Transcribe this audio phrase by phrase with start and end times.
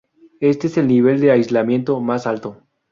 [0.39, 2.63] Este es el nivel de aislamiento "más alto".